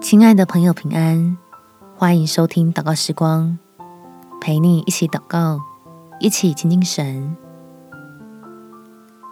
[0.00, 1.36] 亲爱的朋友，平安！
[1.94, 3.58] 欢迎收听祷告时光，
[4.40, 5.60] 陪你一起祷告，
[6.18, 7.36] 一起亲近神，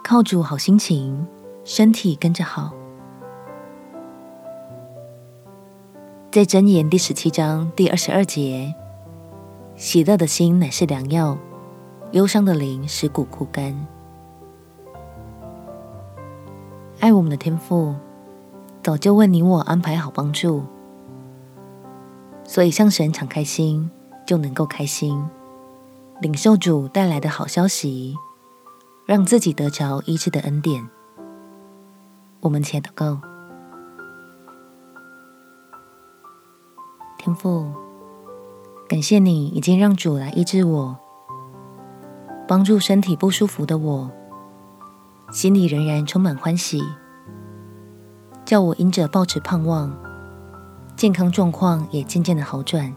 [0.03, 1.25] 靠主好心情，
[1.63, 2.71] 身体跟着好。
[6.31, 8.71] 在箴言第十七章第二十二节，
[9.75, 11.35] 喜乐的心乃是良药，
[12.11, 13.75] 忧伤的灵使骨枯干。
[16.99, 17.95] 爱我们的天赋。
[18.89, 20.63] 早就为你我安排好帮助，
[22.43, 23.91] 所以向神敞开心，
[24.25, 25.23] 就能够开心，
[26.21, 28.15] 领受主带来的好消息，
[29.05, 30.89] 让自己得着医治的恩典。
[32.39, 33.21] 我们且祷告，
[37.19, 37.71] 天父，
[38.87, 40.97] 感谢你已经让主来医治我，
[42.47, 44.09] 帮助身体不舒服的我，
[45.31, 46.83] 心里仍然充满欢喜。
[48.49, 49.95] 叫我因着抱持盼望，
[50.95, 52.95] 健康状况也渐渐的好转，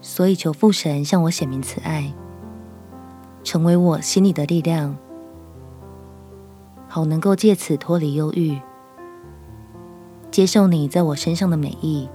[0.00, 2.14] 所以求父神向我显明慈爱，
[3.44, 4.96] 成为我心里的力量，
[6.88, 8.58] 好能够借此脱离忧郁，
[10.30, 12.08] 接受你在我身上的美意，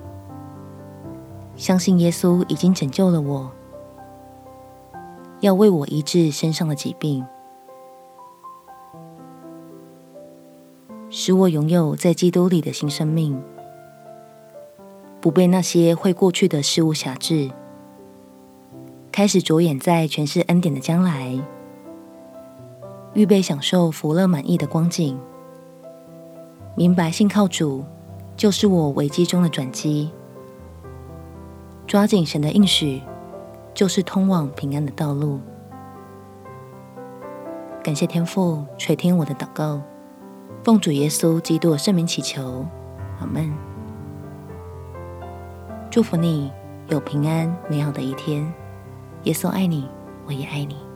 [1.55, 3.51] 相信耶稣已经拯救了我，
[5.41, 7.23] 要为我医治身上的疾病。
[11.13, 13.37] 使我拥有在基督里的新生命，
[15.19, 17.51] 不被那些会过去的事物辖制，
[19.11, 21.37] 开始着眼在全是恩典的将来，
[23.13, 25.19] 预备享受福乐满溢的光景。
[26.77, 27.83] 明白信靠主，
[28.37, 30.09] 就是我危机中的转机。
[31.85, 33.01] 抓紧神的应许，
[33.73, 35.41] 就是通往平安的道路。
[37.83, 39.81] 感谢天父垂听我的祷告。
[40.63, 42.67] 奉主耶稣基督的圣名祈求，
[43.19, 43.51] 阿门。
[45.89, 46.51] 祝福你
[46.87, 48.53] 有平安美好的一天。
[49.23, 49.89] 耶稣爱你，
[50.27, 50.90] 我也爱你。